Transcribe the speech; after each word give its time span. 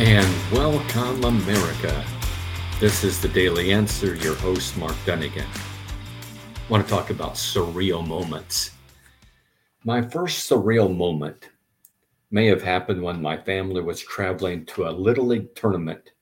And 0.00 0.34
welcome, 0.50 1.22
America. 1.24 2.06
This 2.80 3.04
is 3.04 3.20
the 3.20 3.28
Daily 3.28 3.70
Answer, 3.70 4.14
your 4.14 4.34
host, 4.36 4.74
Mark 4.78 4.94
Dunagan. 5.04 5.44
I 5.44 6.70
want 6.70 6.82
to 6.82 6.90
talk 6.90 7.10
about 7.10 7.34
surreal 7.34 8.08
moments. 8.08 8.70
My 9.84 10.00
first 10.00 10.48
surreal 10.48 10.96
moment 10.96 11.50
may 12.30 12.46
have 12.46 12.62
happened 12.62 13.02
when 13.02 13.20
my 13.20 13.36
family 13.36 13.82
was 13.82 14.00
traveling 14.00 14.64
to 14.68 14.88
a 14.88 14.90
Little 14.90 15.26
League 15.26 15.54
tournament 15.54 16.12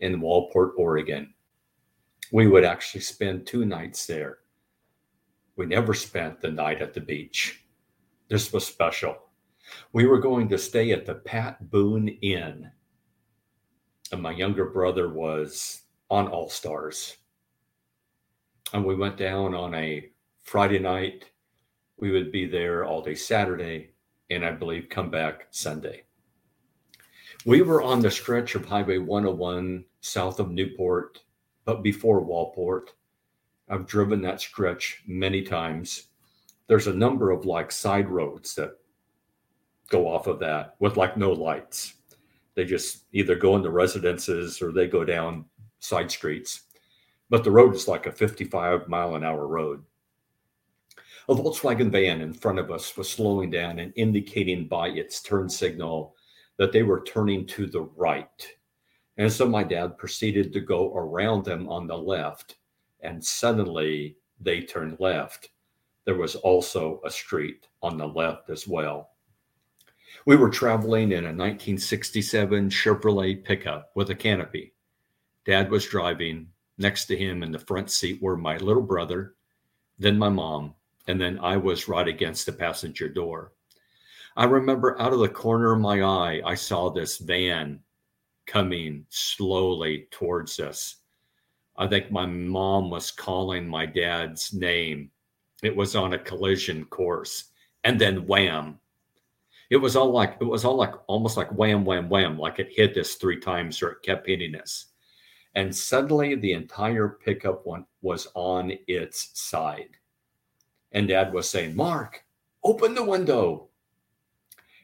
in 0.00 0.22
Waldport, 0.22 0.70
Oregon. 0.78 1.34
We 2.32 2.46
would 2.46 2.64
actually 2.64 3.02
spend 3.02 3.46
two 3.46 3.66
nights 3.66 4.06
there. 4.06 4.38
We 5.56 5.66
never 5.66 5.92
spent 5.92 6.40
the 6.40 6.52
night 6.52 6.80
at 6.80 6.94
the 6.94 7.02
beach. 7.02 7.66
This 8.30 8.50
was 8.50 8.66
special. 8.66 9.14
We 9.92 10.06
were 10.06 10.20
going 10.20 10.48
to 10.48 10.56
stay 10.56 10.92
at 10.92 11.04
the 11.04 11.16
Pat 11.16 11.70
Boone 11.70 12.08
Inn 12.08 12.70
and 14.12 14.22
my 14.22 14.32
younger 14.32 14.66
brother 14.66 15.08
was 15.08 15.82
on 16.10 16.28
All 16.28 16.48
Stars. 16.48 17.16
And 18.72 18.84
we 18.84 18.94
went 18.94 19.16
down 19.16 19.54
on 19.54 19.74
a 19.74 20.10
Friday 20.42 20.78
night. 20.78 21.24
We 21.98 22.10
would 22.10 22.30
be 22.30 22.46
there 22.46 22.84
all 22.84 23.02
day 23.02 23.14
Saturday, 23.14 23.90
and 24.30 24.44
I 24.44 24.52
believe 24.52 24.88
come 24.88 25.10
back 25.10 25.48
Sunday. 25.50 26.02
We 27.44 27.62
were 27.62 27.82
on 27.82 28.00
the 28.00 28.10
stretch 28.10 28.54
of 28.54 28.64
Highway 28.64 28.98
101 28.98 29.84
south 30.00 30.40
of 30.40 30.50
Newport, 30.50 31.22
but 31.64 31.82
before 31.82 32.24
Waldport. 32.24 32.88
I've 33.68 33.86
driven 33.86 34.22
that 34.22 34.40
stretch 34.40 35.02
many 35.06 35.42
times. 35.42 36.04
There's 36.68 36.86
a 36.86 36.94
number 36.94 37.30
of 37.30 37.46
like 37.46 37.72
side 37.72 38.08
roads 38.08 38.54
that 38.54 38.78
go 39.88 40.08
off 40.08 40.26
of 40.26 40.38
that 40.40 40.76
with 40.78 40.96
like 40.96 41.16
no 41.16 41.32
lights. 41.32 41.94
They 42.56 42.64
just 42.64 43.04
either 43.12 43.36
go 43.36 43.54
into 43.54 43.70
residences 43.70 44.60
or 44.60 44.72
they 44.72 44.88
go 44.88 45.04
down 45.04 45.44
side 45.78 46.10
streets. 46.10 46.62
But 47.30 47.44
the 47.44 47.50
road 47.50 47.74
is 47.74 47.86
like 47.86 48.06
a 48.06 48.12
55 48.12 48.88
mile 48.88 49.14
an 49.14 49.22
hour 49.22 49.46
road. 49.46 49.84
A 51.28 51.34
Volkswagen 51.34 51.90
van 51.90 52.20
in 52.20 52.32
front 52.32 52.58
of 52.58 52.70
us 52.70 52.96
was 52.96 53.10
slowing 53.10 53.50
down 53.50 53.78
and 53.78 53.92
indicating 53.96 54.66
by 54.68 54.88
its 54.88 55.20
turn 55.20 55.48
signal 55.48 56.14
that 56.56 56.72
they 56.72 56.82
were 56.82 57.02
turning 57.04 57.46
to 57.48 57.66
the 57.66 57.82
right. 57.96 58.48
And 59.18 59.30
so 59.30 59.46
my 59.46 59.62
dad 59.62 59.98
proceeded 59.98 60.52
to 60.52 60.60
go 60.60 60.94
around 60.94 61.44
them 61.44 61.68
on 61.68 61.86
the 61.86 61.96
left, 61.96 62.56
and 63.00 63.22
suddenly 63.22 64.16
they 64.40 64.62
turned 64.62 64.98
left. 65.00 65.50
There 66.04 66.16
was 66.16 66.36
also 66.36 67.00
a 67.04 67.10
street 67.10 67.66
on 67.82 67.98
the 67.98 68.06
left 68.06 68.48
as 68.48 68.68
well. 68.68 69.15
We 70.24 70.36
were 70.36 70.50
traveling 70.50 71.12
in 71.12 71.24
a 71.24 71.34
1967 71.34 72.70
Chevrolet 72.70 73.44
pickup 73.44 73.90
with 73.94 74.10
a 74.10 74.14
canopy. 74.14 74.72
Dad 75.44 75.70
was 75.70 75.86
driving. 75.86 76.48
Next 76.78 77.06
to 77.06 77.16
him 77.16 77.42
in 77.42 77.52
the 77.52 77.58
front 77.58 77.90
seat 77.90 78.20
were 78.20 78.36
my 78.36 78.56
little 78.58 78.82
brother, 78.82 79.34
then 79.98 80.18
my 80.18 80.28
mom, 80.28 80.74
and 81.08 81.20
then 81.20 81.38
I 81.38 81.56
was 81.56 81.88
right 81.88 82.06
against 82.06 82.44
the 82.44 82.52
passenger 82.52 83.08
door. 83.08 83.52
I 84.36 84.44
remember 84.44 85.00
out 85.00 85.14
of 85.14 85.20
the 85.20 85.28
corner 85.28 85.72
of 85.72 85.80
my 85.80 86.02
eye, 86.02 86.42
I 86.44 86.54
saw 86.54 86.90
this 86.90 87.16
van 87.18 87.80
coming 88.46 89.06
slowly 89.08 90.08
towards 90.10 90.60
us. 90.60 90.96
I 91.78 91.86
think 91.86 92.10
my 92.10 92.26
mom 92.26 92.90
was 92.90 93.10
calling 93.10 93.66
my 93.66 93.86
dad's 93.86 94.52
name. 94.52 95.10
It 95.62 95.74
was 95.74 95.96
on 95.96 96.12
a 96.12 96.18
collision 96.18 96.84
course. 96.86 97.44
And 97.84 97.98
then 97.98 98.26
wham, 98.26 98.78
it 99.70 99.76
was 99.76 99.96
all 99.96 100.10
like 100.10 100.36
it 100.40 100.44
was 100.44 100.64
all 100.64 100.76
like 100.76 100.94
almost 101.06 101.36
like 101.36 101.50
wham 101.50 101.84
wham 101.84 102.08
wham 102.08 102.38
like 102.38 102.58
it 102.58 102.72
hit 102.72 102.96
us 102.96 103.14
three 103.14 103.40
times 103.40 103.82
or 103.82 103.90
it 103.90 104.02
kept 104.02 104.26
hitting 104.26 104.54
us. 104.54 104.86
And 105.54 105.74
suddenly 105.74 106.34
the 106.34 106.52
entire 106.52 107.08
pickup 107.08 107.66
one 107.66 107.86
was 108.02 108.28
on 108.34 108.72
its 108.86 109.30
side. 109.34 109.96
And 110.92 111.08
dad 111.08 111.32
was 111.32 111.48
saying 111.50 111.74
mark 111.74 112.24
open 112.62 112.94
the 112.94 113.04
window. 113.04 113.68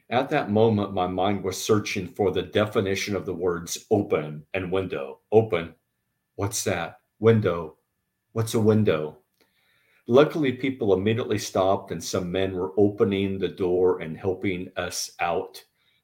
At 0.09 0.29
that 0.29 0.51
moment 0.51 0.93
my 0.93 1.07
mind 1.07 1.43
was 1.43 1.63
searching 1.63 2.07
for 2.07 2.31
the 2.31 2.43
definition 2.43 3.15
of 3.15 3.25
the 3.25 3.33
words 3.33 3.85
open 3.89 4.43
and 4.53 4.71
window. 4.71 5.19
Open 5.31 5.73
what's 6.35 6.63
that? 6.65 6.99
Window 7.19 7.77
what's 8.33 8.55
a 8.55 8.59
window 8.59 9.19
Luckily, 10.07 10.51
people 10.51 10.93
immediately 10.93 11.37
stopped, 11.37 11.91
and 11.91 12.03
some 12.03 12.31
men 12.31 12.53
were 12.53 12.73
opening 12.77 13.39
the 13.39 13.47
door 13.47 14.01
and 14.01 14.17
helping 14.17 14.69
us 14.75 15.11
out 15.21 15.63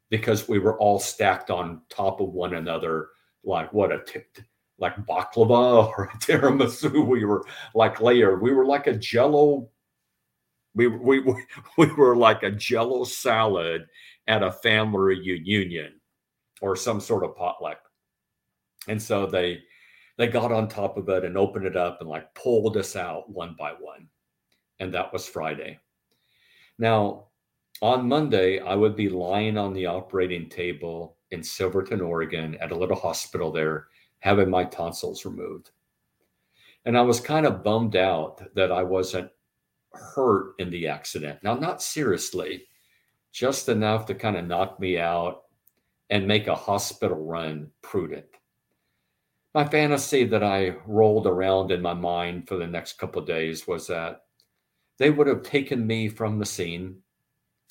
because 0.10 0.48
we 0.48 0.58
were 0.58 0.80
all 0.80 1.00
stacked 1.00 1.50
on 1.52 1.82
top 1.90 2.22
of 2.22 2.34
one 2.34 2.54
another, 2.54 3.10
like 3.44 3.72
what 3.74 3.92
a 3.92 4.00
t- 4.06 4.22
like 4.78 4.96
baklava 5.06 5.88
or 5.98 6.06
a 6.06 6.18
tiramisu. 6.18 7.06
We 7.06 7.26
were 7.26 7.44
like 7.76 8.02
layered. 8.02 8.42
We 8.42 8.54
were 8.54 8.66
like 8.66 8.88
a 8.88 8.98
jello. 8.98 9.70
We, 10.76 10.88
we, 10.88 11.20
we 11.78 11.88
were 11.94 12.16
like 12.16 12.44
a 12.44 12.52
jello 12.52 13.04
salad 13.04 13.86
at 14.28 14.44
a 14.44 14.52
family 14.52 15.00
reunion 15.00 16.00
or 16.62 16.76
some 16.76 17.00
sort 17.00 17.24
of 17.24 17.36
potluck. 17.36 17.80
And 18.88 19.02
so 19.02 19.26
they 19.26 19.60
they 20.19 20.28
got 20.28 20.52
on 20.52 20.68
top 20.68 20.97
of 20.97 21.07
it 21.07 21.24
and 21.24 21.38
opened 21.38 21.66
it 21.66 21.78
up 21.78 22.02
and 22.02 22.09
like 22.09 22.35
pulled 22.35 22.75
us 22.75 22.97
out 22.97 23.30
one 23.30 23.56
by 23.57 23.72
one. 23.72 24.06
And 24.81 24.94
that 24.94 25.13
was 25.13 25.25
Friday. 25.25 25.80
Now, 26.78 27.28
on 27.81 28.09
Monday, 28.09 28.59
I 28.59 28.75
would 28.75 28.97
be 28.97 29.07
lying 29.07 29.57
on 29.57 29.72
the 29.72 29.85
operating 29.85 30.50
table 30.50 31.16
in 31.31 31.41
Silverton, 31.41 32.02
Oregon, 32.02 32.57
at 32.59 32.74
a 32.74 32.75
little 32.75 32.97
hospital 32.97 33.50
there, 33.50 33.88
having 34.19 34.50
my 34.50 34.66
tonsils 34.66 35.24
removed. 35.24 35.72
And 36.84 36.97
I 36.97 37.01
was 37.01 37.22
kind 37.22 37.46
of 37.46 37.63
bummed 37.63 37.96
out 37.96 38.41
that 38.56 38.74
I 38.74 38.84
wasn't 38.84 39.31
hurt 39.94 40.56
in 40.59 40.69
the 40.69 40.86
accident. 40.90 41.40
Now, 41.44 41.53
not 41.53 41.81
seriously, 41.81 42.66
just 43.31 43.69
enough 43.69 44.06
to 44.07 44.16
kind 44.16 44.36
of 44.36 44.47
knock 44.47 44.81
me 44.81 45.00
out 45.00 45.44
and 46.09 46.28
make 46.28 46.47
a 46.47 46.56
hospital 46.56 47.25
run 47.25 47.72
prudent 47.81 48.25
my 49.54 49.68
fantasy 49.68 50.26
that 50.26 50.44
I 50.44 50.76
rolled 50.86 51.26
around 51.26 51.72
in 51.72 51.82
my 51.82 51.94
mind 51.94 52.48
for 52.48 52.58
the 52.58 52.68
next 52.68 53.00
couple 53.00 53.22
days 53.24 53.68
was 53.68 53.88
that 53.88 54.22
they 55.00 55.10
would 55.10 55.28
have 55.28 55.44
taken 55.44 55.88
me 55.88 56.08
from 56.08 56.38
the 56.38 56.46
scene. 56.46 56.98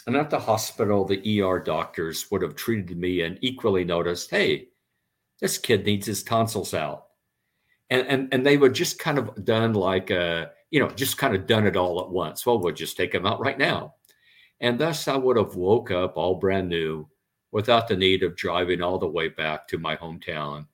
And 0.07 0.17
at 0.17 0.31
the 0.31 0.41
hospital, 0.41 1.05
the 1.05 1.41
ER 1.41 1.61
doctors 1.61 2.31
would 2.31 2.43
have 2.43 2.57
treated 2.57 2.97
me 2.97 3.21
and 3.21 3.39
equally 3.43 3.85
noticed, 3.85 4.31
hey, 4.31 4.69
this 5.41 5.59
kid 5.59 5.85
needs 5.85 6.07
his 6.07 6.23
tonsils 6.23 6.75
out. 6.75 7.07
And, 7.91 8.07
and, 8.07 8.29
and 8.33 8.45
they 8.45 8.57
would 8.57 8.75
just 8.75 8.99
kind 8.99 9.19
of 9.19 9.45
done 9.45 9.75
like, 9.75 10.11
a, 10.11 10.51
you 10.71 10.81
know, 10.81 10.89
just 10.91 11.17
kind 11.17 11.35
of 11.35 11.47
done 11.47 11.67
it 11.67 11.77
all 11.77 12.01
at 12.01 12.11
once. 12.11 12.45
Well, 12.45 12.59
we'll 12.59 12.75
just 12.75 12.97
take 12.97 13.13
them 13.13 13.27
out 13.27 13.41
right 13.41 13.59
now. 13.59 13.95
And 14.61 14.79
thus 14.79 15.07
I 15.07 15.17
would 15.17 15.37
have 15.37 15.55
woke 15.55 15.91
up 15.91 16.17
all 16.17 16.35
brand 16.35 16.69
new 16.69 17.09
without 17.53 17.87
the 17.87 17.97
need 17.97 18.23
of 18.23 18.37
driving 18.37 18.83
all 18.83 18.99
the 18.99 19.07
way 19.07 19.29
back 19.29 19.69
to 19.69 19.79
my 19.79 19.95
hometown 19.97 20.67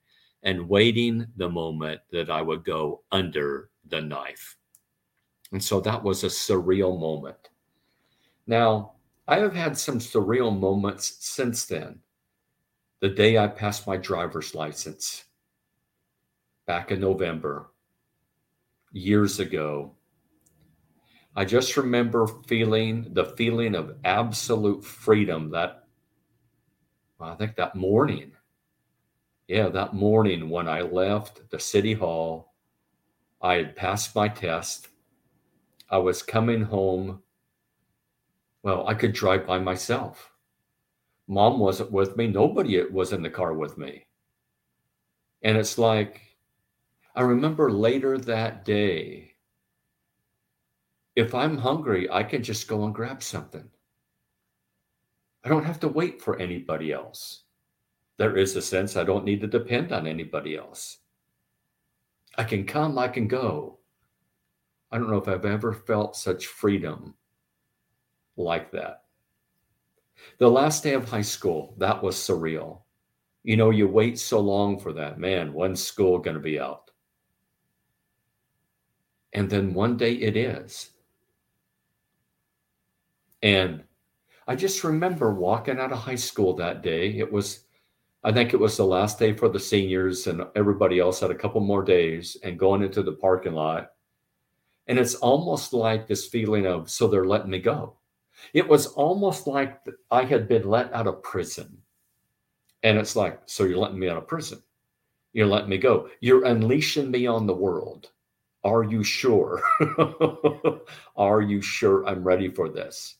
and 0.45 0.69
waiting 0.69 1.27
the 1.35 1.49
moment 1.49 1.99
that 2.11 2.29
I 2.29 2.41
would 2.41 2.63
go 2.63 3.01
under 3.11 3.69
the 3.89 4.01
knife. 4.01 4.55
And 5.51 5.63
so 5.63 5.81
that 5.81 6.01
was 6.01 6.23
a 6.23 6.27
surreal 6.27 6.99
moment. 6.99 7.49
Now, 8.47 8.93
I 9.27 9.37
have 9.37 9.53
had 9.53 9.77
some 9.77 9.99
surreal 9.99 10.57
moments 10.57 11.17
since 11.19 11.65
then. 11.65 11.99
The 13.01 13.09
day 13.09 13.37
I 13.37 13.47
passed 13.47 13.87
my 13.87 13.97
driver's 13.97 14.55
license 14.55 15.25
back 16.65 16.91
in 16.91 16.99
November, 16.99 17.71
years 18.91 19.39
ago, 19.39 19.91
I 21.35 21.43
just 21.43 21.75
remember 21.75 22.27
feeling 22.47 23.07
the 23.13 23.25
feeling 23.25 23.75
of 23.75 23.97
absolute 24.05 24.83
freedom 24.83 25.51
that 25.51 25.83
I 27.19 27.35
think 27.35 27.55
that 27.57 27.75
morning 27.75 28.31
yeah, 29.47 29.69
that 29.69 29.93
morning 29.93 30.49
when 30.49 30.67
I 30.67 30.81
left 30.81 31.49
the 31.51 31.59
city 31.59 31.93
hall, 31.93 32.53
I 33.41 33.55
had 33.55 33.75
passed 33.75 34.15
my 34.15 34.27
test. 34.27 34.87
I 35.89 35.99
was 35.99 36.23
coming 36.23 36.63
home. 36.63 37.21
Well, 38.63 38.87
I 38.87 38.95
could 38.95 39.13
drive 39.13 39.45
by 39.45 39.59
myself. 39.59 40.31
Mom 41.27 41.59
wasn't 41.59 41.91
with 41.91 42.17
me. 42.17 42.27
Nobody 42.27 42.83
was 42.85 43.13
in 43.13 43.21
the 43.21 43.29
car 43.29 43.53
with 43.53 43.77
me. 43.77 44.07
And 45.43 45.57
it's 45.57 45.77
like, 45.77 46.21
I 47.15 47.21
remember 47.21 47.71
later 47.71 48.17
that 48.17 48.65
day, 48.65 49.33
if 51.15 51.35
I'm 51.35 51.57
hungry, 51.57 52.09
I 52.09 52.23
can 52.23 52.41
just 52.41 52.67
go 52.67 52.83
and 52.83 52.93
grab 52.93 53.21
something. 53.21 53.69
I 55.43 55.49
don't 55.49 55.63
have 55.63 55.79
to 55.81 55.87
wait 55.87 56.19
for 56.21 56.37
anybody 56.39 56.91
else 56.91 57.44
there 58.17 58.37
is 58.37 58.55
a 58.55 58.61
sense 58.61 58.95
I 58.95 59.03
don't 59.03 59.25
need 59.25 59.41
to 59.41 59.47
depend 59.47 59.91
on 59.91 60.07
anybody 60.07 60.55
else. 60.55 60.97
I 62.37 62.43
can 62.43 62.65
come, 62.65 62.97
I 62.97 63.07
can 63.07 63.27
go. 63.27 63.79
I 64.91 64.97
don't 64.97 65.09
know 65.09 65.17
if 65.17 65.27
I've 65.27 65.45
ever 65.45 65.73
felt 65.73 66.15
such 66.15 66.47
freedom 66.47 67.15
like 68.37 68.71
that. 68.71 69.03
The 70.37 70.49
last 70.49 70.83
day 70.83 70.93
of 70.93 71.09
high 71.09 71.21
school, 71.21 71.75
that 71.77 72.01
was 72.01 72.15
surreal. 72.15 72.81
You 73.43 73.57
know, 73.57 73.69
you 73.69 73.87
wait 73.87 74.17
so 74.17 74.39
long 74.39 74.79
for 74.79 74.93
that. 74.93 75.19
Man, 75.19 75.53
when's 75.53 75.85
school 75.85 76.19
going 76.19 76.35
to 76.35 76.41
be 76.41 76.59
out? 76.59 76.91
And 79.33 79.49
then 79.49 79.73
one 79.73 79.97
day 79.97 80.13
it 80.13 80.37
is. 80.37 80.91
And 83.43 83.83
I 84.47 84.55
just 84.55 84.83
remember 84.83 85.33
walking 85.33 85.79
out 85.79 85.91
of 85.91 85.99
high 85.99 86.15
school 86.15 86.55
that 86.55 86.81
day. 86.81 87.17
It 87.17 87.31
was, 87.31 87.64
I 88.25 88.31
think 88.31 88.53
it 88.55 88.59
was 88.59 88.75
the 88.75 88.85
last 88.85 89.19
day 89.19 89.33
for 89.33 89.49
the 89.49 89.59
seniors, 89.59 90.25
and 90.25 90.47
everybody 90.55 90.99
else 90.99 91.19
had 91.19 91.29
a 91.29 91.35
couple 91.35 91.61
more 91.61 91.83
days, 91.83 92.35
and 92.41 92.57
going 92.57 92.81
into 92.81 93.03
the 93.03 93.11
parking 93.11 93.53
lot. 93.53 93.91
And 94.87 94.97
it's 94.97 95.13
almost 95.13 95.73
like 95.73 96.07
this 96.07 96.25
feeling 96.27 96.65
of, 96.65 96.89
so 96.89 97.07
they're 97.07 97.25
letting 97.25 97.51
me 97.51 97.59
go. 97.59 97.97
It 98.51 98.67
was 98.67 98.87
almost 98.87 99.45
like 99.45 99.79
I 100.09 100.23
had 100.23 100.47
been 100.47 100.67
let 100.67 100.91
out 100.91 101.05
of 101.05 101.21
prison. 101.21 101.77
And 102.81 102.97
it's 102.97 103.15
like, 103.15 103.41
so 103.45 103.63
you're 103.63 103.77
letting 103.77 103.99
me 103.99 104.09
out 104.09 104.17
of 104.17 104.27
prison. 104.27 104.59
You're 105.33 105.45
letting 105.45 105.69
me 105.69 105.77
go. 105.77 106.09
You're 106.19 106.45
unleashing 106.45 107.11
me 107.11 107.27
on 107.27 107.45
the 107.45 107.53
world. 107.53 108.09
Are 108.63 108.83
you 108.83 109.03
sure? 109.03 109.61
Are 111.15 111.41
you 111.43 111.61
sure 111.61 112.07
I'm 112.07 112.23
ready 112.23 112.49
for 112.49 112.69
this? 112.69 113.17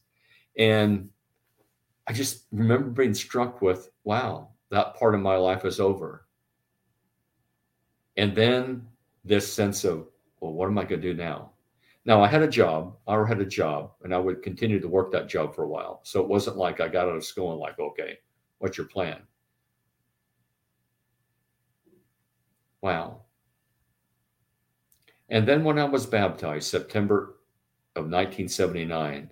And 0.57 1.09
I 2.07 2.13
just 2.13 2.45
remember 2.51 2.89
being 2.89 3.13
struck 3.13 3.61
with, 3.61 3.91
wow, 4.03 4.49
that 4.71 4.95
part 4.95 5.15
of 5.15 5.21
my 5.21 5.35
life 5.35 5.65
is 5.65 5.79
over. 5.79 6.27
And 8.17 8.35
then 8.35 8.87
this 9.23 9.51
sense 9.51 9.83
of, 9.83 10.07
well, 10.39 10.53
what 10.53 10.67
am 10.67 10.77
I 10.77 10.83
going 10.83 11.01
to 11.01 11.13
do 11.13 11.13
now? 11.13 11.51
Now 12.05 12.23
I 12.23 12.27
had 12.27 12.43
a 12.43 12.47
job, 12.47 12.95
I 13.07 13.25
had 13.27 13.41
a 13.41 13.45
job, 13.45 13.93
and 14.03 14.13
I 14.13 14.19
would 14.19 14.43
continue 14.43 14.79
to 14.79 14.87
work 14.87 15.11
that 15.11 15.27
job 15.27 15.55
for 15.55 15.63
a 15.63 15.67
while. 15.67 16.01
So 16.03 16.21
it 16.21 16.27
wasn't 16.27 16.57
like 16.57 16.79
I 16.79 16.87
got 16.87 17.07
out 17.07 17.15
of 17.15 17.25
school 17.25 17.51
and 17.51 17.59
like, 17.59 17.79
okay, 17.79 18.19
what's 18.59 18.77
your 18.77 18.87
plan? 18.87 19.21
Wow. 22.81 23.21
And 25.29 25.47
then 25.47 25.63
when 25.63 25.79
I 25.79 25.85
was 25.85 26.05
baptized, 26.05 26.69
September 26.69 27.37
of 27.95 28.03
1979, 28.03 29.31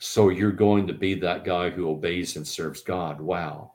so 0.00 0.30
you're 0.30 0.50
going 0.50 0.88
to 0.88 0.92
be 0.92 1.14
that 1.14 1.44
guy 1.44 1.70
who 1.70 1.88
obeys 1.88 2.34
and 2.34 2.46
serves 2.46 2.82
God. 2.82 3.20
Wow. 3.20 3.74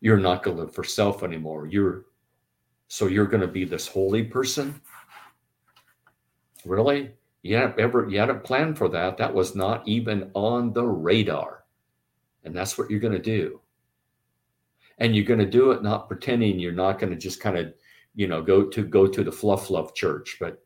You're 0.00 0.18
not 0.18 0.44
going 0.44 0.56
to 0.56 0.62
live 0.64 0.74
for 0.74 0.84
self 0.84 1.24
anymore. 1.24 1.66
You're 1.66 2.04
so 2.86 3.06
you're 3.08 3.26
going 3.26 3.40
to 3.40 3.48
be 3.48 3.64
this 3.64 3.88
holy 3.88 4.22
person 4.22 4.80
Really? 6.64 7.12
You 7.42 7.56
hadn't 7.56 7.78
ever 7.78 8.08
you 8.08 8.18
had 8.18 8.30
a 8.30 8.34
plan 8.34 8.74
for 8.74 8.88
that. 8.88 9.18
That 9.18 9.34
was 9.34 9.54
not 9.54 9.86
even 9.86 10.30
on 10.34 10.72
the 10.72 10.86
radar. 10.86 11.64
And 12.44 12.54
that's 12.54 12.78
what 12.78 12.90
you're 12.90 13.00
going 13.00 13.12
to 13.12 13.18
do. 13.18 13.60
And 14.98 15.14
you're 15.14 15.24
going 15.24 15.40
to 15.40 15.46
do 15.46 15.72
it 15.72 15.82
not 15.82 16.08
pretending 16.08 16.58
you're 16.58 16.72
not 16.72 16.98
going 16.98 17.12
to 17.12 17.18
just 17.18 17.40
kind 17.40 17.58
of, 17.58 17.74
you 18.14 18.28
know, 18.28 18.42
go 18.42 18.64
to 18.68 18.82
go 18.82 19.06
to 19.06 19.24
the 19.24 19.32
fluff 19.32 19.70
love 19.70 19.94
church, 19.94 20.36
but 20.40 20.63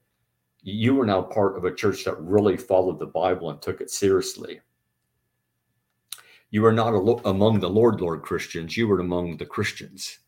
you 0.70 0.94
were 0.94 1.06
now 1.06 1.22
part 1.22 1.56
of 1.56 1.64
a 1.64 1.74
church 1.74 2.04
that 2.04 2.20
really 2.20 2.56
followed 2.56 2.98
the 2.98 3.06
Bible 3.06 3.50
and 3.50 3.60
took 3.60 3.80
it 3.80 3.90
seriously. 3.90 4.60
You 6.50 6.62
were 6.62 6.72
not 6.72 6.94
among 7.24 7.60
the 7.60 7.68
Lord 7.68 8.00
Lord 8.00 8.22
Christians, 8.22 8.76
you 8.76 8.88
were 8.88 9.00
among 9.00 9.36
the 9.36 9.46
Christians. 9.46 10.18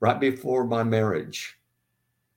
Right 0.00 0.18
before 0.18 0.64
my 0.64 0.82
marriage, 0.82 1.58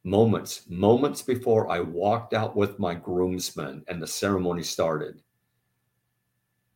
moments, 0.03 0.65
moments 0.69 1.21
before 1.21 1.69
I 1.69 1.79
walked 1.79 2.33
out 2.33 2.55
with 2.55 2.79
my 2.79 2.93
groomsmen 2.93 3.83
and 3.87 4.01
the 4.01 4.07
ceremony 4.07 4.63
started. 4.63 5.21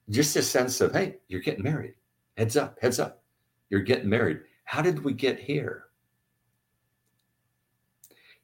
Just 0.09 0.35
a 0.35 0.41
sense 0.41 0.81
of, 0.81 0.91
hey, 0.93 1.17
you're 1.27 1.41
getting 1.41 1.63
married. 1.63 1.93
Heads 2.37 2.57
up, 2.57 2.77
heads 2.81 2.99
up. 2.99 3.23
You're 3.69 3.81
getting 3.81 4.09
married. 4.09 4.41
How 4.65 4.81
did 4.81 5.03
we 5.03 5.13
get 5.13 5.39
here? 5.39 5.85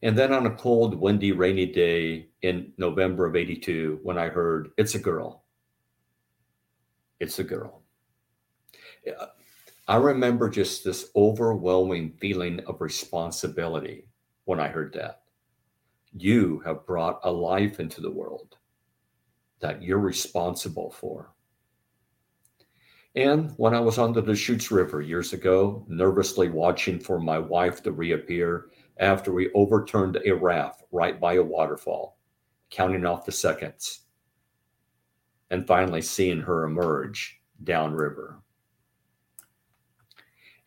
And 0.01 0.18
then 0.18 0.34
on 0.34 0.46
a 0.46 0.56
cold, 0.56 0.96
windy, 0.96 1.34
rainy 1.34 1.66
day 1.66 2.30
in 2.42 2.72
November 2.78 3.25
of 3.25 3.36
82, 3.36 4.00
when 4.04 4.18
I 4.18 4.30
heard, 4.30 4.69
it's 4.78 4.96
a 4.96 5.00
girl. 5.00 5.44
It's 7.19 7.40
a 7.40 7.44
girl. 7.44 7.84
I 9.88 9.98
remember 9.98 10.50
just 10.50 10.84
this 10.84 11.10
overwhelming 11.16 12.13
feeling 12.19 12.62
of 12.66 12.80
responsibility 12.80 14.06
when 14.46 14.60
I 14.60 14.68
heard 14.69 14.94
that. 14.94 15.24
You 16.13 16.62
have 16.66 16.86
brought 16.86 17.19
a 17.24 17.31
life 17.31 17.80
into 17.80 18.00
the 18.00 18.12
world 18.12 18.57
that 19.60 19.81
you're 19.84 20.00
responsible 20.00 20.92
for. 20.92 21.34
And 23.16 23.52
when 23.57 23.74
I 23.74 23.80
was 23.80 23.98
on 23.98 24.13
the 24.13 24.22
Deschutes 24.22 24.72
River 24.72 25.02
years 25.02 25.34
ago, 25.34 25.84
nervously 25.88 26.50
watching 26.50 27.00
for 27.00 27.19
my 27.19 27.40
wife 27.40 27.84
to 27.84 27.92
reappear 27.92 28.68
after 29.00 29.31
we 29.31 29.51
overturned 29.54 30.19
a 30.25 30.31
raft 30.31 30.84
right 30.92 31.19
by 31.19 31.36
a 31.36 31.44
waterfall, 31.44 32.18
counting 32.69 33.06
off 33.06 33.25
the 33.25 33.31
seconds, 33.31 34.01
and 35.50 35.66
finally 35.66 36.01
seeing 36.01 36.42
her 36.42 36.66
emerge 36.66 37.42
downriver. 37.63 38.40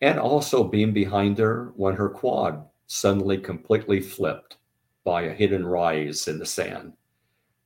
And 0.01 0.19
also 0.19 0.63
being 0.63 0.91
behind 0.91 1.37
her 1.37 1.71
when 1.75 1.95
her 1.95 2.09
quad 2.09 2.65
suddenly 2.87 3.37
completely 3.37 4.01
flipped 4.01 4.57
by 5.03 5.23
a 5.23 5.33
hidden 5.33 5.65
rise 5.65 6.27
in 6.27 6.39
the 6.39 6.45
sand, 6.45 6.93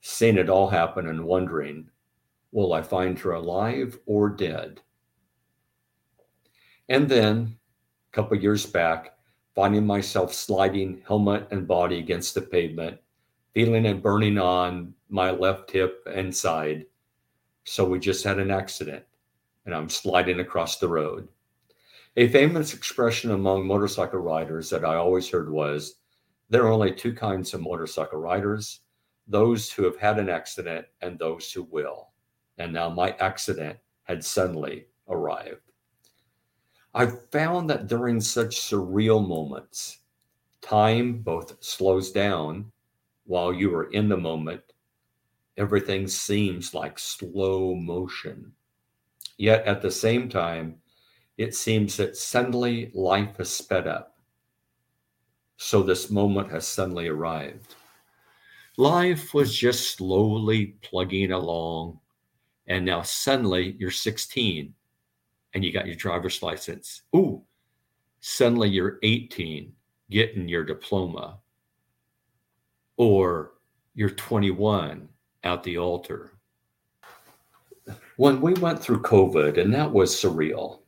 seeing 0.00 0.36
it 0.36 0.48
all 0.48 0.68
happen 0.68 1.08
and 1.08 1.24
wondering, 1.24 1.88
will 2.52 2.72
I 2.72 2.82
find 2.82 3.18
her 3.18 3.32
alive 3.32 3.98
or 4.06 4.28
dead? 4.28 4.80
And 6.88 7.08
then, 7.08 7.58
a 8.10 8.14
couple 8.14 8.38
years 8.38 8.64
back, 8.64 9.17
finding 9.58 9.84
myself 9.84 10.32
sliding 10.32 11.02
helmet 11.04 11.48
and 11.50 11.66
body 11.66 11.98
against 11.98 12.32
the 12.32 12.40
pavement, 12.40 12.96
feeling 13.54 13.86
it 13.86 14.00
burning 14.00 14.38
on 14.38 14.94
my 15.08 15.32
left 15.32 15.68
hip 15.68 16.00
and 16.14 16.32
side. 16.32 16.86
So 17.64 17.84
we 17.84 17.98
just 17.98 18.22
had 18.22 18.38
an 18.38 18.52
accident 18.52 19.02
and 19.66 19.74
I'm 19.74 19.88
sliding 19.88 20.38
across 20.38 20.78
the 20.78 20.86
road. 20.86 21.26
A 22.16 22.28
famous 22.28 22.72
expression 22.72 23.32
among 23.32 23.66
motorcycle 23.66 24.20
riders 24.20 24.70
that 24.70 24.84
I 24.84 24.94
always 24.94 25.28
heard 25.28 25.50
was 25.50 25.96
there 26.48 26.62
are 26.62 26.70
only 26.70 26.92
two 26.92 27.12
kinds 27.12 27.52
of 27.52 27.60
motorcycle 27.60 28.20
riders 28.20 28.82
those 29.26 29.72
who 29.72 29.82
have 29.82 29.96
had 29.96 30.20
an 30.20 30.28
accident 30.28 30.86
and 31.00 31.18
those 31.18 31.50
who 31.50 31.64
will. 31.64 32.10
And 32.58 32.72
now 32.72 32.90
my 32.90 33.10
accident 33.18 33.76
had 34.04 34.24
suddenly 34.24 34.86
arrived. 35.08 35.67
I 36.98 37.06
found 37.06 37.70
that 37.70 37.86
during 37.86 38.20
such 38.20 38.56
surreal 38.56 39.24
moments, 39.24 39.98
time 40.60 41.18
both 41.18 41.62
slows 41.62 42.10
down 42.10 42.72
while 43.24 43.52
you 43.52 43.72
are 43.76 43.88
in 43.92 44.08
the 44.08 44.16
moment. 44.16 44.62
Everything 45.56 46.08
seems 46.08 46.74
like 46.74 46.98
slow 46.98 47.76
motion. 47.76 48.50
Yet 49.36 49.64
at 49.64 49.80
the 49.80 49.92
same 49.92 50.28
time, 50.28 50.78
it 51.36 51.54
seems 51.54 51.96
that 51.98 52.16
suddenly 52.16 52.90
life 52.92 53.36
has 53.36 53.48
sped 53.48 53.86
up. 53.86 54.18
So 55.56 55.84
this 55.84 56.10
moment 56.10 56.50
has 56.50 56.66
suddenly 56.66 57.06
arrived. 57.06 57.76
Life 58.76 59.34
was 59.34 59.56
just 59.56 59.96
slowly 59.96 60.74
plugging 60.82 61.30
along. 61.30 62.00
And 62.66 62.84
now 62.84 63.02
suddenly 63.02 63.76
you're 63.78 63.92
16 63.92 64.74
and 65.54 65.64
you 65.64 65.72
got 65.72 65.86
your 65.86 65.96
driver's 65.96 66.42
license. 66.42 67.02
Ooh, 67.14 67.42
suddenly 68.20 68.68
you're 68.68 68.98
18 69.02 69.72
getting 70.10 70.48
your 70.48 70.64
diploma. 70.64 71.38
Or 72.96 73.52
you're 73.94 74.10
21 74.10 75.08
at 75.44 75.62
the 75.62 75.78
altar. 75.78 76.32
When 78.16 78.40
we 78.40 78.54
went 78.54 78.80
through 78.80 79.02
COVID, 79.02 79.58
and 79.58 79.72
that 79.72 79.90
was 79.90 80.14
surreal, 80.14 80.80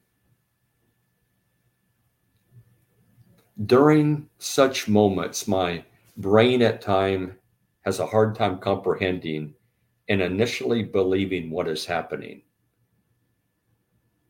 during 3.66 4.28
such 4.38 4.88
moments, 4.88 5.46
my 5.46 5.84
brain 6.16 6.62
at 6.62 6.80
time 6.80 7.36
has 7.82 8.00
a 8.00 8.06
hard 8.06 8.34
time 8.34 8.58
comprehending 8.58 9.54
and 10.08 10.20
initially 10.20 10.82
believing 10.82 11.50
what 11.50 11.68
is 11.68 11.86
happening. 11.86 12.42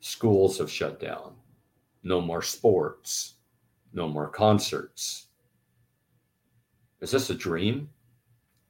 Schools 0.01 0.59
have 0.59 0.71
shut 0.71 0.99
down. 1.01 1.35
No 2.03 2.21
more 2.21 2.43
sports. 2.43 3.35
No 3.93 4.09
more 4.09 4.29
concerts. 4.29 5.27
Is 7.01 7.11
this 7.11 7.31
a 7.31 7.35
dream? 7.35 7.89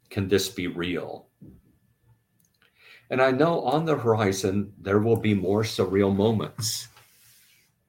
Can 0.08 0.28
this 0.28 0.48
be 0.48 0.66
real? 0.66 1.28
And 3.10 3.20
I 3.20 3.30
know 3.30 3.60
on 3.62 3.84
the 3.84 3.96
horizon 3.96 4.72
there 4.80 5.00
will 5.00 5.16
be 5.16 5.34
more 5.34 5.62
surreal 5.62 6.14
moments. 6.14 6.88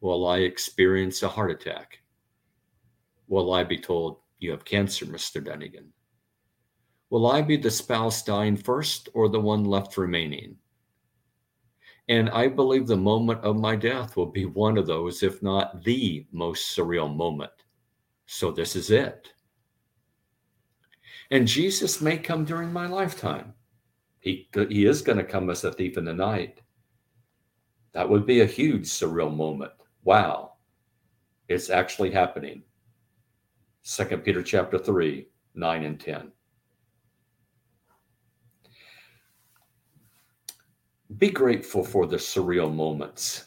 Will 0.02 0.28
I 0.28 0.40
experience 0.40 1.22
a 1.22 1.28
heart 1.28 1.52
attack? 1.52 2.00
Will 3.28 3.54
I 3.54 3.64
be 3.64 3.78
told, 3.78 4.18
You 4.40 4.52
have 4.52 4.66
cancer, 4.66 5.06
Mr. 5.06 5.44
Dunagan? 5.44 5.90
Will 7.12 7.28
I 7.28 7.42
be 7.42 7.58
the 7.58 7.70
spouse 7.70 8.24
dying 8.24 8.56
first 8.56 9.10
or 9.14 9.30
the 9.30 9.40
one 9.40 9.64
left 9.64 9.98
remaining? 9.98 10.58
And 12.10 12.30
I 12.30 12.48
believe 12.48 12.88
the 12.88 12.98
moment 12.98 13.42
of 13.42 13.58
my 13.58 13.76
death 13.76 14.18
will 14.18 14.26
be 14.26 14.46
one 14.46 14.78
of 14.78 14.88
those, 14.88 15.24
if 15.24 15.42
not 15.42 15.84
the 15.84 16.26
most 16.32 16.76
surreal 16.76 17.14
moment. 17.14 17.52
So 18.26 18.52
this 18.52 18.76
is 18.76 18.92
it. 18.92 19.32
And 21.32 21.48
Jesus 21.48 22.02
may 22.02 22.18
come 22.18 22.44
during 22.44 22.74
my 22.74 22.88
lifetime. 22.88 23.54
He, 24.20 24.50
he 24.70 24.86
is 24.86 25.02
going 25.02 25.18
to 25.18 25.24
come 25.24 25.50
as 25.50 25.64
a 25.64 25.72
thief 25.72 25.98
in 25.98 26.06
the 26.06 26.14
night. 26.14 26.62
That 27.94 28.10
would 28.10 28.26
be 28.26 28.42
a 28.42 28.46
huge 28.46 28.86
surreal 28.86 29.34
moment. 29.36 29.72
Wow. 30.04 30.54
It's 31.48 31.70
actually 31.70 32.12
happening. 32.12 32.64
Second 33.84 34.24
Peter 34.24 34.44
chapter 34.44 34.78
3, 34.78 35.28
9 35.56 35.84
and 35.84 36.00
10. 36.00 36.32
Be 41.18 41.30
grateful 41.30 41.84
for 41.84 42.06
the 42.06 42.18
surreal 42.18 42.74
moments 42.74 43.46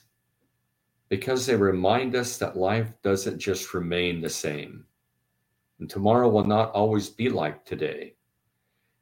because 1.08 1.46
they 1.46 1.56
remind 1.56 2.14
us 2.14 2.36
that 2.38 2.56
life 2.56 2.92
doesn't 3.02 3.38
just 3.38 3.72
remain 3.72 4.20
the 4.20 4.28
same. 4.28 4.84
And 5.78 5.88
tomorrow 5.88 6.28
will 6.28 6.44
not 6.44 6.72
always 6.72 7.08
be 7.08 7.28
like 7.28 7.64
today. 7.64 8.16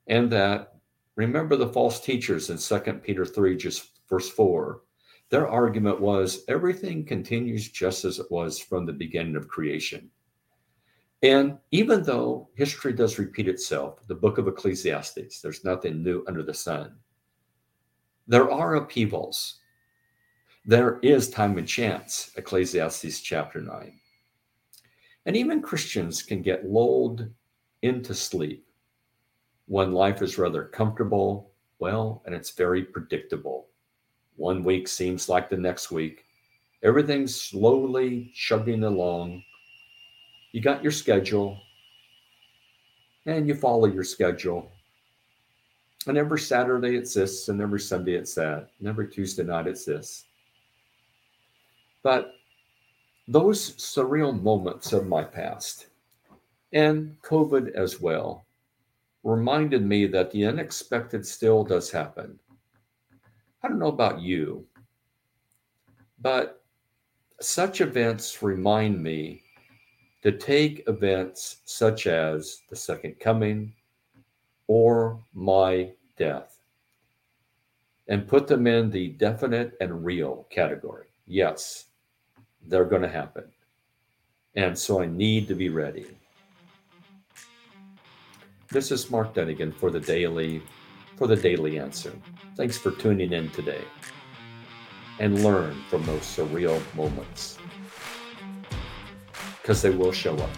And 0.06 0.30
that 0.32 0.74
remember 1.16 1.56
the 1.56 1.68
false 1.68 2.00
teachers 2.00 2.50
in 2.50 2.58
2 2.58 2.92
Peter 2.94 3.24
3, 3.24 3.56
just 3.56 4.00
verse 4.08 4.28
4. 4.28 4.82
Their 5.30 5.48
argument 5.48 6.00
was 6.00 6.44
everything 6.48 7.04
continues 7.04 7.70
just 7.70 8.04
as 8.04 8.18
it 8.18 8.30
was 8.30 8.58
from 8.58 8.84
the 8.84 8.92
beginning 8.92 9.36
of 9.36 9.48
creation. 9.48 10.10
And 11.22 11.58
even 11.70 12.02
though 12.02 12.50
history 12.54 12.92
does 12.92 13.18
repeat 13.18 13.48
itself, 13.48 14.06
the 14.08 14.14
book 14.14 14.38
of 14.38 14.48
Ecclesiastes, 14.48 15.40
there's 15.40 15.64
nothing 15.64 16.02
new 16.02 16.24
under 16.28 16.42
the 16.42 16.54
sun. 16.54 16.96
There 18.28 18.50
are 18.50 18.76
upheavals. 18.76 19.58
There 20.64 21.00
is 21.00 21.28
time 21.28 21.58
and 21.58 21.66
chance, 21.66 22.30
Ecclesiastes 22.36 23.20
chapter 23.20 23.60
9. 23.60 23.98
And 25.26 25.36
even 25.36 25.60
Christians 25.60 26.22
can 26.22 26.40
get 26.40 26.68
lulled 26.70 27.28
into 27.82 28.14
sleep 28.14 28.64
when 29.66 29.92
life 29.92 30.22
is 30.22 30.38
rather 30.38 30.64
comfortable, 30.64 31.50
well, 31.78 32.22
and 32.24 32.34
it's 32.34 32.50
very 32.50 32.84
predictable. 32.84 33.68
One 34.36 34.62
week 34.62 34.86
seems 34.86 35.28
like 35.28 35.50
the 35.50 35.56
next 35.56 35.90
week. 35.90 36.24
Everything's 36.84 37.34
slowly 37.34 38.32
chugging 38.34 38.84
along. 38.84 39.42
You 40.52 40.60
got 40.60 40.82
your 40.82 40.92
schedule, 40.92 41.58
and 43.26 43.48
you 43.48 43.54
follow 43.54 43.86
your 43.86 44.04
schedule. 44.04 44.70
And 46.06 46.18
every 46.18 46.40
Saturday 46.40 46.96
it's 46.96 47.14
this, 47.14 47.48
and 47.48 47.60
every 47.60 47.80
Sunday 47.80 48.14
it's 48.14 48.34
that, 48.34 48.70
and 48.78 48.88
every 48.88 49.08
Tuesday 49.08 49.44
night 49.44 49.68
it's 49.68 49.84
this. 49.84 50.24
But 52.02 52.34
those 53.28 53.76
surreal 53.76 54.40
moments 54.42 54.92
of 54.92 55.06
my 55.06 55.22
past, 55.22 55.86
and 56.72 57.16
COVID 57.22 57.72
as 57.74 58.00
well, 58.00 58.44
reminded 59.22 59.84
me 59.84 60.06
that 60.06 60.32
the 60.32 60.44
unexpected 60.44 61.24
still 61.24 61.62
does 61.62 61.90
happen. 61.90 62.38
I 63.62 63.68
don't 63.68 63.78
know 63.78 63.86
about 63.86 64.20
you, 64.20 64.66
but 66.20 66.64
such 67.40 67.80
events 67.80 68.42
remind 68.42 69.00
me 69.00 69.42
to 70.22 70.32
take 70.32 70.88
events 70.88 71.58
such 71.64 72.08
as 72.08 72.62
the 72.70 72.76
second 72.76 73.20
coming, 73.20 73.72
or 74.66 75.18
my 75.34 75.90
death 76.16 76.58
and 78.08 78.26
put 78.26 78.46
them 78.46 78.66
in 78.66 78.90
the 78.90 79.08
definite 79.08 79.76
and 79.80 80.04
real 80.04 80.46
category. 80.50 81.06
Yes, 81.26 81.86
they're 82.66 82.84
going 82.84 83.02
to 83.02 83.08
happen. 83.08 83.44
And 84.54 84.78
so 84.78 85.00
I 85.00 85.06
need 85.06 85.48
to 85.48 85.54
be 85.54 85.68
ready. 85.68 86.06
This 88.70 88.90
is 88.90 89.10
Mark 89.10 89.34
Dunagan 89.34 89.74
for 89.74 89.90
the 89.90 90.00
daily 90.00 90.62
for 91.16 91.26
the 91.26 91.36
daily 91.36 91.78
answer. 91.78 92.12
Thanks 92.56 92.78
for 92.78 92.90
tuning 92.90 93.32
in 93.32 93.50
today 93.50 93.84
and 95.18 95.44
learn 95.44 95.74
from 95.88 96.04
those 96.04 96.22
surreal 96.22 96.80
moments 96.94 97.58
because 99.60 99.82
they 99.82 99.90
will 99.90 100.12
show 100.12 100.34
up. 100.36 100.50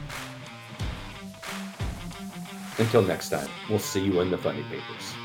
Until 2.79 3.03
next 3.03 3.29
time, 3.29 3.49
we'll 3.71 3.79
see 3.79 4.01
you 4.01 4.21
in 4.21 4.31
the 4.31 4.39
funny 4.39 4.63
papers. 4.65 5.24